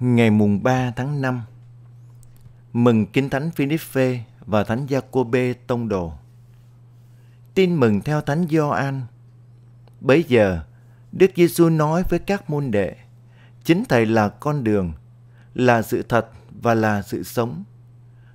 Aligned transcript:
Ngày 0.00 0.30
mùng 0.30 0.62
3 0.62 0.90
tháng 0.96 1.20
5 1.20 1.42
Mừng 2.72 3.06
Kinh 3.06 3.30
Thánh 3.30 3.50
Philippe 3.50 4.24
và 4.46 4.64
Thánh 4.64 4.86
Giacôbê 4.90 5.54
Tông 5.66 5.88
Đồ 5.88 6.12
Tin 7.54 7.74
mừng 7.74 8.00
theo 8.00 8.20
Thánh 8.20 8.46
Gioan. 8.50 9.02
Bấy 10.00 10.24
giờ, 10.28 10.60
Đức 11.12 11.30
Giêsu 11.36 11.68
nói 11.68 12.02
với 12.08 12.18
các 12.18 12.50
môn 12.50 12.70
đệ, 12.70 12.96
chính 13.64 13.84
Thầy 13.88 14.06
là 14.06 14.28
con 14.28 14.64
đường, 14.64 14.92
là 15.54 15.82
sự 15.82 16.02
thật 16.02 16.28
và 16.62 16.74
là 16.74 17.02
sự 17.02 17.22
sống. 17.22 17.64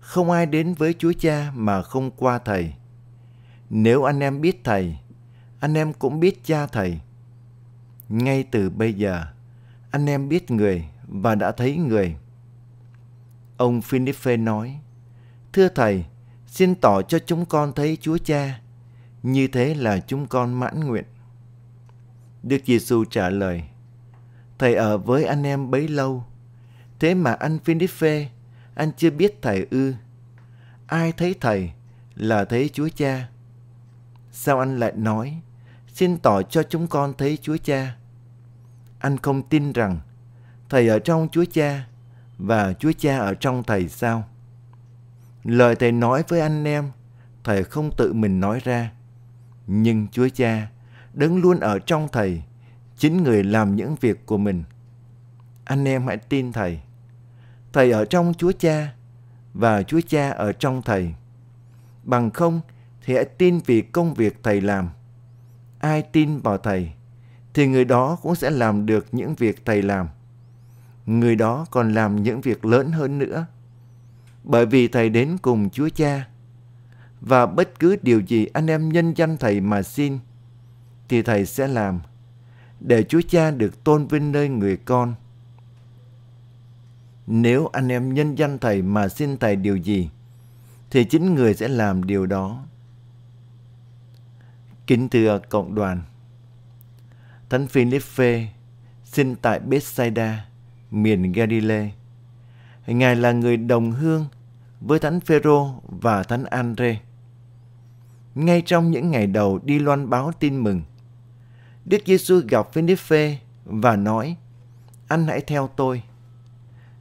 Không 0.00 0.30
ai 0.30 0.46
đến 0.46 0.74
với 0.74 0.94
Chúa 0.98 1.12
Cha 1.12 1.52
mà 1.54 1.82
không 1.82 2.10
qua 2.10 2.38
Thầy. 2.38 2.74
Nếu 3.70 4.04
anh 4.04 4.20
em 4.20 4.40
biết 4.40 4.64
Thầy, 4.64 4.98
anh 5.60 5.74
em 5.74 5.92
cũng 5.92 6.20
biết 6.20 6.44
Cha 6.44 6.66
Thầy. 6.66 7.00
Ngay 8.08 8.42
từ 8.42 8.70
bây 8.70 8.94
giờ, 8.94 9.24
anh 9.90 10.06
em 10.06 10.28
biết 10.28 10.50
người 10.50 10.88
và 11.08 11.34
đã 11.34 11.52
thấy 11.52 11.76
người. 11.76 12.16
Ông 13.56 13.82
Philippe 13.82 14.36
nói, 14.36 14.78
Thưa 15.52 15.68
Thầy, 15.68 16.04
xin 16.46 16.74
tỏ 16.74 17.02
cho 17.02 17.18
chúng 17.18 17.46
con 17.46 17.72
thấy 17.72 17.98
Chúa 18.00 18.18
Cha, 18.18 18.60
như 19.22 19.48
thế 19.48 19.74
là 19.74 20.00
chúng 20.00 20.26
con 20.26 20.54
mãn 20.54 20.80
nguyện. 20.80 21.04
Đức 22.42 22.58
Giêsu 22.66 23.04
trả 23.04 23.30
lời, 23.30 23.64
Thầy 24.58 24.74
ở 24.74 24.98
với 24.98 25.24
anh 25.24 25.42
em 25.42 25.70
bấy 25.70 25.88
lâu, 25.88 26.24
thế 27.00 27.14
mà 27.14 27.32
anh 27.32 27.58
Philippe, 27.58 28.28
anh 28.74 28.90
chưa 28.96 29.10
biết 29.10 29.42
Thầy 29.42 29.66
ư. 29.70 29.94
Ai 30.86 31.12
thấy 31.12 31.34
Thầy 31.40 31.72
là 32.14 32.44
thấy 32.44 32.70
Chúa 32.72 32.88
Cha. 32.88 33.28
Sao 34.32 34.58
anh 34.58 34.78
lại 34.78 34.92
nói, 34.96 35.40
xin 35.88 36.18
tỏ 36.18 36.42
cho 36.42 36.62
chúng 36.62 36.86
con 36.86 37.14
thấy 37.18 37.38
Chúa 37.42 37.56
Cha? 37.56 37.96
Anh 38.98 39.16
không 39.18 39.42
tin 39.42 39.72
rằng 39.72 40.00
Thầy 40.68 40.88
ở 40.88 40.98
trong 40.98 41.28
Chúa 41.32 41.44
Cha 41.52 41.86
và 42.38 42.72
Chúa 42.72 42.92
Cha 42.98 43.18
ở 43.18 43.34
trong 43.34 43.62
Thầy 43.62 43.88
sao? 43.88 44.24
Lời 45.44 45.76
Thầy 45.76 45.92
nói 45.92 46.24
với 46.28 46.40
anh 46.40 46.64
em, 46.64 46.90
Thầy 47.44 47.64
không 47.64 47.90
tự 47.96 48.12
mình 48.12 48.40
nói 48.40 48.60
ra. 48.64 48.92
Nhưng 49.66 50.08
Chúa 50.08 50.28
Cha 50.28 50.68
đứng 51.14 51.42
luôn 51.42 51.60
ở 51.60 51.78
trong 51.78 52.08
Thầy, 52.12 52.42
chính 52.96 53.22
người 53.22 53.44
làm 53.44 53.76
những 53.76 53.94
việc 54.00 54.26
của 54.26 54.38
mình. 54.38 54.64
Anh 55.64 55.84
em 55.84 56.06
hãy 56.06 56.16
tin 56.16 56.52
Thầy. 56.52 56.80
Thầy 57.72 57.90
ở 57.90 58.04
trong 58.04 58.34
Chúa 58.34 58.52
Cha 58.52 58.94
và 59.54 59.82
Chúa 59.82 60.00
Cha 60.08 60.30
ở 60.30 60.52
trong 60.52 60.82
Thầy. 60.82 61.14
Bằng 62.02 62.30
không 62.30 62.60
thì 63.04 63.14
hãy 63.14 63.24
tin 63.24 63.60
vì 63.66 63.80
công 63.80 64.14
việc 64.14 64.42
Thầy 64.42 64.60
làm. 64.60 64.88
Ai 65.78 66.02
tin 66.02 66.40
vào 66.40 66.58
Thầy 66.58 66.92
thì 67.54 67.66
người 67.66 67.84
đó 67.84 68.18
cũng 68.22 68.34
sẽ 68.34 68.50
làm 68.50 68.86
được 68.86 69.06
những 69.12 69.34
việc 69.34 69.64
Thầy 69.64 69.82
làm 69.82 70.08
người 71.06 71.36
đó 71.36 71.66
còn 71.70 71.94
làm 71.94 72.22
những 72.22 72.40
việc 72.40 72.64
lớn 72.64 72.92
hơn 72.92 73.18
nữa. 73.18 73.46
Bởi 74.44 74.66
vì 74.66 74.88
Thầy 74.88 75.08
đến 75.08 75.36
cùng 75.42 75.70
Chúa 75.70 75.88
Cha. 75.88 76.28
Và 77.20 77.46
bất 77.46 77.78
cứ 77.78 77.96
điều 78.02 78.20
gì 78.20 78.46
anh 78.46 78.66
em 78.66 78.88
nhân 78.88 79.14
danh 79.14 79.36
Thầy 79.36 79.60
mà 79.60 79.82
xin, 79.82 80.18
thì 81.08 81.22
Thầy 81.22 81.46
sẽ 81.46 81.68
làm, 81.68 82.00
để 82.80 83.02
Chúa 83.02 83.20
Cha 83.28 83.50
được 83.50 83.84
tôn 83.84 84.06
vinh 84.06 84.32
nơi 84.32 84.48
người 84.48 84.76
con. 84.76 85.14
Nếu 87.26 87.66
anh 87.66 87.88
em 87.88 88.14
nhân 88.14 88.34
danh 88.34 88.58
Thầy 88.58 88.82
mà 88.82 89.08
xin 89.08 89.36
Thầy 89.36 89.56
điều 89.56 89.76
gì, 89.76 90.10
thì 90.90 91.04
chính 91.04 91.34
người 91.34 91.54
sẽ 91.54 91.68
làm 91.68 92.04
điều 92.04 92.26
đó. 92.26 92.64
Kính 94.86 95.08
thưa 95.08 95.40
cộng 95.48 95.74
đoàn, 95.74 96.02
Thánh 97.50 97.66
Philippe 97.66 98.48
xin 99.04 99.36
tại 99.36 99.60
Bethsaida 99.60 100.46
miền 100.94 101.32
Galilee. 101.32 101.90
Ngài 102.86 103.16
là 103.16 103.32
người 103.32 103.56
đồng 103.56 103.92
hương 103.92 104.26
với 104.80 104.98
Thánh 104.98 105.20
Phêrô 105.20 105.82
và 105.82 106.22
Thánh 106.22 106.44
Andre. 106.44 107.00
Ngay 108.34 108.62
trong 108.66 108.90
những 108.90 109.10
ngày 109.10 109.26
đầu 109.26 109.60
đi 109.64 109.78
loan 109.78 110.10
báo 110.10 110.32
tin 110.40 110.56
mừng, 110.58 110.82
Đức 111.84 112.02
Giêsu 112.06 112.40
gặp 112.48 112.72
Philippe 112.72 113.38
và 113.64 113.96
nói: 113.96 114.36
"Anh 115.08 115.26
hãy 115.26 115.40
theo 115.40 115.68
tôi." 115.76 116.02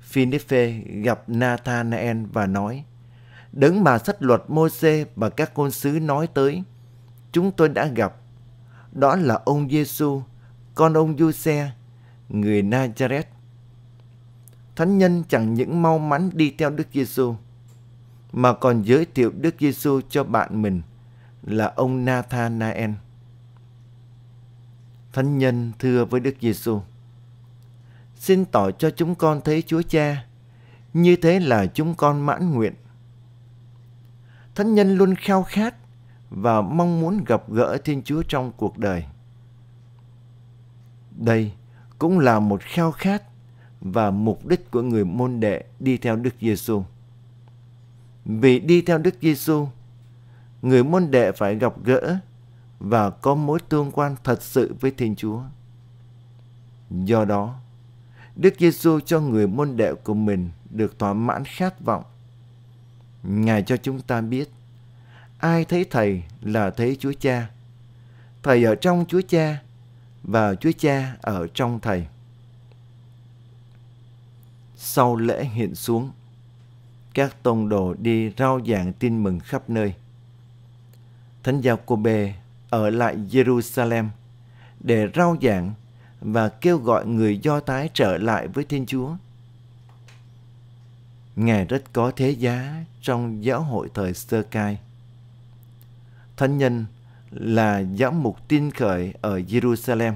Philippe 0.00 0.70
gặp 0.78 1.28
Nathanael 1.28 2.24
và 2.32 2.46
nói: 2.46 2.84
"Đấng 3.52 3.84
mà 3.84 3.98
sách 3.98 4.22
luật 4.22 4.42
Môse 4.48 5.04
và 5.16 5.30
các 5.30 5.52
ngôn 5.54 5.70
sứ 5.70 6.00
nói 6.00 6.26
tới, 6.26 6.62
chúng 7.32 7.50
tôi 7.50 7.68
đã 7.68 7.86
gặp. 7.86 8.14
Đó 8.92 9.16
là 9.16 9.40
ông 9.44 9.70
Giêsu, 9.70 10.22
con 10.74 10.94
ông 10.94 11.18
Giuse, 11.18 11.70
người 12.28 12.62
Nazareth." 12.62 13.37
Thánh 14.78 14.98
nhân 14.98 15.22
chẳng 15.28 15.54
những 15.54 15.82
mau 15.82 15.98
mắn 15.98 16.30
đi 16.34 16.54
theo 16.58 16.70
Đức 16.70 16.88
Giêsu 16.92 17.34
mà 18.32 18.52
còn 18.52 18.82
giới 18.82 19.06
thiệu 19.14 19.32
Đức 19.40 19.54
Giêsu 19.60 20.00
cho 20.08 20.24
bạn 20.24 20.62
mình 20.62 20.82
là 21.42 21.72
ông 21.76 22.04
Nathanael. 22.04 22.90
Thánh 25.12 25.38
nhân 25.38 25.72
thưa 25.78 26.04
với 26.04 26.20
Đức 26.20 26.34
Giêsu: 26.40 26.80
Xin 28.16 28.44
tỏ 28.44 28.70
cho 28.70 28.90
chúng 28.90 29.14
con 29.14 29.40
thấy 29.40 29.62
Chúa 29.62 29.82
Cha, 29.82 30.26
như 30.94 31.16
thế 31.16 31.40
là 31.40 31.66
chúng 31.66 31.94
con 31.94 32.26
mãn 32.26 32.52
nguyện. 32.52 32.74
Thánh 34.54 34.74
nhân 34.74 34.96
luôn 34.96 35.14
khao 35.14 35.42
khát 35.42 35.74
và 36.30 36.60
mong 36.60 37.00
muốn 37.00 37.24
gặp 37.24 37.50
gỡ 37.50 37.78
Thiên 37.84 38.02
Chúa 38.02 38.22
trong 38.22 38.52
cuộc 38.56 38.78
đời. 38.78 39.04
Đây 41.10 41.52
cũng 41.98 42.18
là 42.18 42.40
một 42.40 42.60
khao 42.62 42.92
khát 42.92 43.22
và 43.80 44.10
mục 44.10 44.46
đích 44.46 44.70
của 44.70 44.82
người 44.82 45.04
môn 45.04 45.40
đệ 45.40 45.64
đi 45.80 45.96
theo 45.96 46.16
Đức 46.16 46.34
Giêsu. 46.40 46.82
Vì 48.24 48.58
đi 48.60 48.82
theo 48.82 48.98
Đức 48.98 49.14
Giêsu, 49.22 49.68
người 50.62 50.84
môn 50.84 51.10
đệ 51.10 51.32
phải 51.32 51.56
gặp 51.56 51.72
gỡ 51.84 52.18
và 52.78 53.10
có 53.10 53.34
mối 53.34 53.58
tương 53.68 53.90
quan 53.90 54.16
thật 54.24 54.42
sự 54.42 54.74
với 54.80 54.90
Thiên 54.90 55.16
Chúa. 55.16 55.40
Do 56.90 57.24
đó, 57.24 57.54
Đức 58.36 58.54
Giêsu 58.58 59.00
cho 59.00 59.20
người 59.20 59.46
môn 59.46 59.76
đệ 59.76 59.94
của 59.94 60.14
mình 60.14 60.50
được 60.70 60.98
thỏa 60.98 61.12
mãn 61.12 61.44
khát 61.44 61.80
vọng. 61.80 62.04
Ngài 63.22 63.62
cho 63.62 63.76
chúng 63.76 64.00
ta 64.00 64.20
biết, 64.20 64.50
ai 65.38 65.64
thấy 65.64 65.84
Thầy 65.90 66.22
là 66.42 66.70
thấy 66.70 66.96
Chúa 67.00 67.12
Cha. 67.20 67.50
Thầy 68.42 68.64
ở 68.64 68.74
trong 68.74 69.04
Chúa 69.08 69.20
Cha 69.28 69.62
và 70.22 70.54
Chúa 70.54 70.72
Cha 70.78 71.16
ở 71.20 71.46
trong 71.54 71.80
Thầy 71.80 72.06
sau 74.80 75.16
lễ 75.16 75.44
hiện 75.44 75.74
xuống. 75.74 76.10
Các 77.14 77.42
tông 77.42 77.68
đồ 77.68 77.94
đi 77.94 78.30
rao 78.38 78.60
giảng 78.66 78.92
tin 78.92 79.22
mừng 79.22 79.40
khắp 79.40 79.70
nơi. 79.70 79.94
Thánh 81.42 81.60
gia 81.60 81.76
cô 81.86 81.96
bề 81.96 82.34
ở 82.70 82.90
lại 82.90 83.16
Jerusalem 83.30 84.08
để 84.80 85.08
rao 85.14 85.36
giảng 85.42 85.74
và 86.20 86.48
kêu 86.48 86.78
gọi 86.78 87.06
người 87.06 87.38
Do 87.38 87.60
Thái 87.60 87.90
trở 87.94 88.18
lại 88.18 88.48
với 88.48 88.64
Thiên 88.64 88.86
Chúa. 88.86 89.16
Ngài 91.36 91.64
rất 91.64 91.92
có 91.92 92.12
thế 92.16 92.30
giá 92.30 92.84
trong 93.02 93.44
giáo 93.44 93.62
hội 93.62 93.88
thời 93.94 94.14
sơ 94.14 94.42
cai. 94.42 94.78
Thánh 96.36 96.58
nhân 96.58 96.86
là 97.30 97.82
giám 97.98 98.22
mục 98.22 98.48
tin 98.48 98.70
khởi 98.70 99.14
ở 99.20 99.38
Jerusalem 99.38 100.14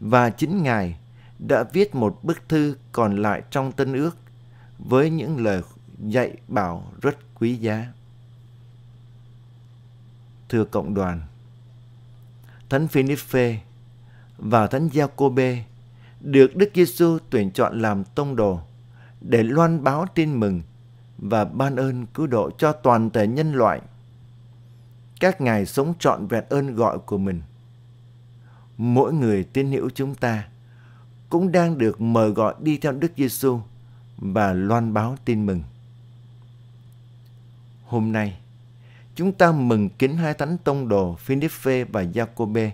và 0.00 0.30
chính 0.30 0.62
Ngài 0.62 0.96
đã 1.38 1.64
viết 1.72 1.94
một 1.94 2.18
bức 2.22 2.48
thư 2.48 2.76
còn 2.92 3.22
lại 3.22 3.42
trong 3.50 3.72
Tân 3.72 3.92
ước 3.92 4.16
với 4.78 5.10
những 5.10 5.44
lời 5.44 5.62
dạy 5.98 6.36
bảo 6.48 6.92
rất 7.02 7.16
quý 7.34 7.56
giá. 7.56 7.86
Thưa 10.48 10.64
cộng 10.64 10.94
đoàn, 10.94 11.20
Thánh 12.68 12.88
Philippe 12.88 13.60
và 14.38 14.66
Thánh 14.66 14.88
Giacôbê 14.92 15.64
được 16.20 16.56
Đức 16.56 16.70
Giêsu 16.74 17.18
tuyển 17.30 17.50
chọn 17.50 17.80
làm 17.80 18.04
tông 18.04 18.36
đồ 18.36 18.60
để 19.20 19.42
loan 19.42 19.84
báo 19.84 20.06
tin 20.14 20.40
mừng 20.40 20.62
và 21.18 21.44
ban 21.44 21.76
ơn 21.76 22.06
cứu 22.06 22.26
độ 22.26 22.50
cho 22.58 22.72
toàn 22.72 23.10
thể 23.10 23.26
nhân 23.26 23.52
loại. 23.52 23.80
Các 25.20 25.40
ngài 25.40 25.66
sống 25.66 25.94
trọn 25.98 26.26
vẹn 26.26 26.44
ơn 26.48 26.74
gọi 26.74 26.98
của 26.98 27.18
mình. 27.18 27.42
Mỗi 28.76 29.12
người 29.12 29.44
tin 29.44 29.72
hữu 29.72 29.90
chúng 29.94 30.14
ta 30.14 30.48
cũng 31.28 31.52
đang 31.52 31.78
được 31.78 32.00
mời 32.00 32.30
gọi 32.30 32.54
đi 32.60 32.78
theo 32.78 32.92
Đức 32.92 33.12
Giêsu 33.16 33.60
và 34.18 34.52
loan 34.52 34.94
báo 34.94 35.16
tin 35.24 35.46
mừng. 35.46 35.62
Hôm 37.84 38.12
nay, 38.12 38.38
chúng 39.14 39.32
ta 39.32 39.52
mừng 39.52 39.88
kính 39.88 40.16
hai 40.16 40.34
thánh 40.34 40.58
tông 40.64 40.88
đồ 40.88 41.14
Philippe 41.14 41.84
và 41.84 42.02
Jacobe. 42.02 42.70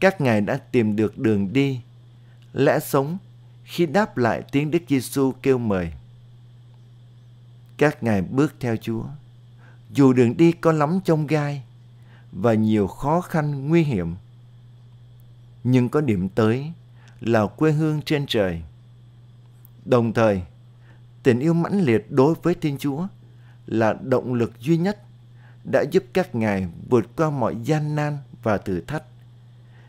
Các 0.00 0.20
ngài 0.20 0.40
đã 0.40 0.56
tìm 0.56 0.96
được 0.96 1.18
đường 1.18 1.52
đi, 1.52 1.80
lẽ 2.52 2.78
sống 2.80 3.18
khi 3.64 3.86
đáp 3.86 4.16
lại 4.16 4.42
tiếng 4.52 4.70
Đức 4.70 4.82
Giêsu 4.88 5.32
kêu 5.42 5.58
mời. 5.58 5.92
Các 7.76 8.02
ngài 8.02 8.22
bước 8.22 8.54
theo 8.60 8.76
Chúa, 8.76 9.04
dù 9.90 10.12
đường 10.12 10.36
đi 10.36 10.52
có 10.52 10.72
lắm 10.72 11.00
trong 11.04 11.26
gai 11.26 11.62
và 12.32 12.54
nhiều 12.54 12.86
khó 12.86 13.20
khăn 13.20 13.68
nguy 13.68 13.82
hiểm, 13.82 14.14
nhưng 15.64 15.88
có 15.88 16.00
điểm 16.00 16.28
tới 16.28 16.72
là 17.20 17.46
quê 17.46 17.72
hương 17.72 18.02
trên 18.02 18.26
trời. 18.26 18.62
Đồng 19.84 20.12
thời, 20.12 20.42
tình 21.22 21.40
yêu 21.40 21.54
mãnh 21.54 21.80
liệt 21.80 22.06
đối 22.10 22.34
với 22.42 22.54
Thiên 22.54 22.78
Chúa 22.78 23.06
là 23.66 23.92
động 24.02 24.34
lực 24.34 24.60
duy 24.60 24.76
nhất 24.76 25.02
đã 25.64 25.84
giúp 25.90 26.04
các 26.12 26.34
ngài 26.34 26.68
vượt 26.88 27.16
qua 27.16 27.30
mọi 27.30 27.56
gian 27.64 27.96
nan 27.96 28.18
và 28.42 28.58
thử 28.58 28.80
thách 28.80 29.02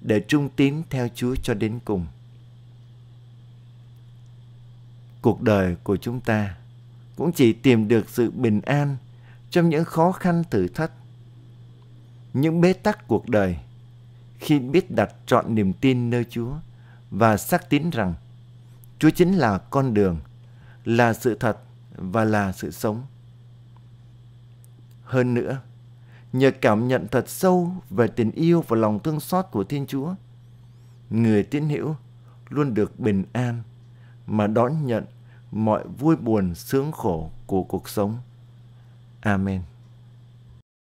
để 0.00 0.20
trung 0.28 0.48
tín 0.56 0.82
theo 0.90 1.08
Chúa 1.14 1.34
cho 1.42 1.54
đến 1.54 1.78
cùng. 1.84 2.06
Cuộc 5.22 5.42
đời 5.42 5.76
của 5.84 5.96
chúng 5.96 6.20
ta 6.20 6.56
cũng 7.16 7.32
chỉ 7.32 7.52
tìm 7.52 7.88
được 7.88 8.08
sự 8.08 8.30
bình 8.30 8.60
an 8.60 8.96
trong 9.50 9.68
những 9.68 9.84
khó 9.84 10.12
khăn 10.12 10.42
thử 10.50 10.68
thách, 10.68 10.92
những 12.32 12.60
bế 12.60 12.72
tắc 12.72 13.08
cuộc 13.08 13.28
đời 13.28 13.56
khi 14.38 14.58
biết 14.58 14.90
đặt 14.90 15.14
trọn 15.26 15.54
niềm 15.54 15.72
tin 15.72 16.10
nơi 16.10 16.24
Chúa 16.30 16.52
và 17.10 17.36
xác 17.36 17.70
tín 17.70 17.90
rằng 17.90 18.14
Chúa 18.98 19.10
chính 19.10 19.32
là 19.32 19.58
con 19.58 19.94
đường, 19.94 20.18
là 20.84 21.12
sự 21.12 21.34
thật 21.34 21.58
và 21.96 22.24
là 22.24 22.52
sự 22.52 22.70
sống. 22.70 23.02
Hơn 25.04 25.34
nữa, 25.34 25.58
nhờ 26.32 26.50
cảm 26.60 26.88
nhận 26.88 27.08
thật 27.08 27.28
sâu 27.28 27.72
về 27.90 28.08
tình 28.08 28.30
yêu 28.30 28.64
và 28.68 28.76
lòng 28.76 29.00
thương 29.02 29.20
xót 29.20 29.44
của 29.50 29.64
Thiên 29.64 29.86
Chúa, 29.86 30.14
người 31.10 31.42
tín 31.42 31.68
hữu 31.68 31.96
luôn 32.48 32.74
được 32.74 33.00
bình 33.00 33.24
an 33.32 33.62
mà 34.26 34.46
đón 34.46 34.86
nhận 34.86 35.04
mọi 35.50 35.84
vui 35.98 36.16
buồn 36.16 36.54
sướng 36.54 36.92
khổ 36.92 37.30
của 37.46 37.62
cuộc 37.62 37.88
sống. 37.88 38.18
Amen. 39.20 39.62